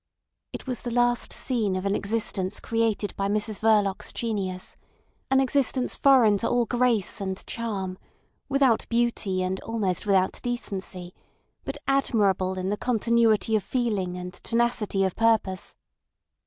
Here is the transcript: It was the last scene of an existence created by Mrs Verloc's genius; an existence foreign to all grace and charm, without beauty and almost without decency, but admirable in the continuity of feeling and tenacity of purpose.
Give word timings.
It 0.51 0.65
was 0.65 0.81
the 0.81 0.89
last 0.89 1.31
scene 1.31 1.75
of 1.75 1.85
an 1.85 1.93
existence 1.95 2.59
created 2.59 3.15
by 3.17 3.27
Mrs 3.27 3.59
Verloc's 3.59 4.11
genius; 4.11 4.75
an 5.29 5.39
existence 5.39 5.93
foreign 5.95 6.39
to 6.39 6.49
all 6.49 6.65
grace 6.65 7.21
and 7.21 7.45
charm, 7.45 7.99
without 8.49 8.87
beauty 8.89 9.43
and 9.43 9.59
almost 9.59 10.07
without 10.07 10.39
decency, 10.41 11.13
but 11.63 11.77
admirable 11.87 12.57
in 12.57 12.69
the 12.69 12.77
continuity 12.77 13.55
of 13.55 13.63
feeling 13.63 14.17
and 14.17 14.33
tenacity 14.33 15.03
of 15.03 15.15
purpose. 15.15 15.75